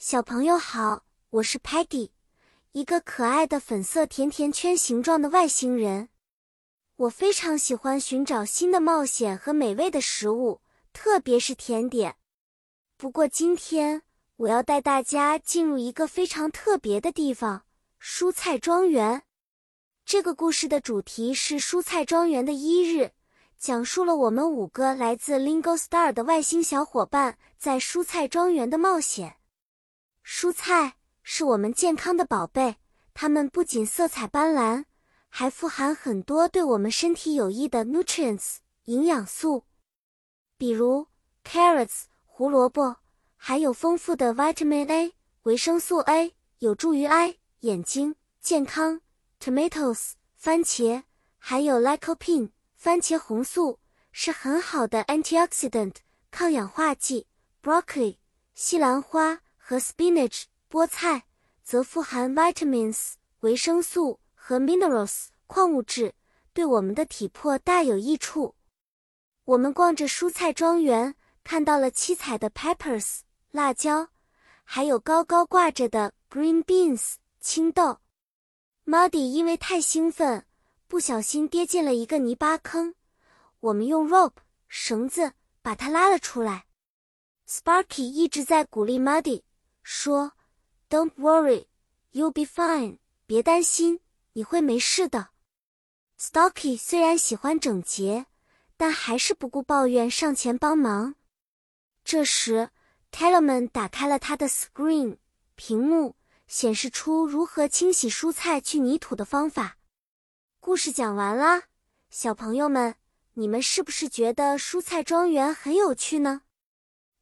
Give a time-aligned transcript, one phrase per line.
[0.00, 2.10] 小朋友好，我是 Peggy，
[2.70, 6.10] 一个可爱的粉色甜甜圈形状的外星人。
[6.94, 10.60] 我非常喜欢寻找新的冒险和美味的食物，
[10.92, 12.14] 特别是甜点。
[12.96, 14.02] 不过今天
[14.36, 17.64] 我要带大家进入一个非常特别的地方——
[18.00, 19.24] 蔬菜庄园。
[20.04, 23.10] 这个故事的主题是蔬菜庄园的一日，
[23.58, 29.37] 讲述了我们五个来自 Lingo Star 的外星小伙伴在蔬菜庄园的冒险。
[30.30, 32.76] 蔬菜是我们健康的宝贝，
[33.14, 34.84] 它们不仅色彩斑斓，
[35.30, 39.64] 还富含很多对我们身体有益的 nutrients 营养素，
[40.58, 41.06] 比如
[41.42, 42.96] carrots 胡萝卜，
[43.36, 45.14] 还有丰富的 vitamin A
[45.44, 49.00] 维生素 A，有助于 eye 眼睛健康
[49.40, 51.04] ；tomatoes 番茄，
[51.38, 53.80] 还有 lycopene 番茄红素
[54.12, 55.94] 是很好的 antioxidant
[56.30, 57.26] 抗氧化剂
[57.62, 58.18] ；broccoli
[58.54, 59.40] 西兰花。
[59.68, 61.24] 和 spinach 菠菜
[61.62, 66.14] 则富含 vitamins 维生素和 minerals 矿物质，
[66.54, 68.54] 对我们的体魄大有益处。
[69.44, 73.18] 我们逛着蔬菜庄园，看到了七彩的 peppers
[73.50, 74.08] 辣椒，
[74.64, 77.98] 还有高高挂着的 green beans 青豆。
[78.86, 80.46] Muddy 因为太兴奋，
[80.86, 82.94] 不小心跌进了一个泥巴坑。
[83.60, 86.64] 我们用 rope 绳子把它拉了出来。
[87.46, 89.42] Sparky 一直在鼓励 Muddy。
[89.90, 90.32] 说
[90.90, 91.64] ：“Don't worry,
[92.12, 92.98] you'll be fine。
[93.24, 94.00] 别担心，
[94.34, 95.30] 你会没事的。”
[96.20, 98.26] Stocky 虽然喜欢整洁，
[98.76, 101.14] 但还是不顾抱怨上前帮忙。
[102.04, 102.68] 这时
[103.10, 105.16] ，Tellerman 打开了他的 screen
[105.54, 106.16] 屏幕，
[106.46, 109.78] 显示出如何清洗蔬菜去泥土的方法。
[110.60, 111.62] 故事讲完啦，
[112.10, 112.96] 小朋友们，
[113.32, 116.42] 你们是不是觉得蔬菜庄园很有趣呢？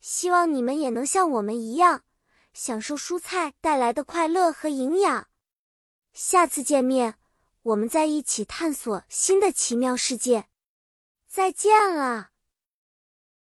[0.00, 2.02] 希望你们也能像我们一样。
[2.58, 5.28] 享受蔬菜带来的快乐和营养。
[6.12, 7.14] 下次见面，
[7.62, 10.48] 我们再一起探索新的奇妙世界。
[11.28, 12.30] 再见了。